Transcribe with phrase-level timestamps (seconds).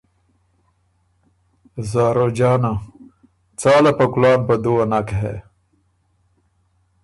[1.91, 2.73] زاروجانه:
[3.59, 5.35] څاله په کُلان په دُوّه نک هې۔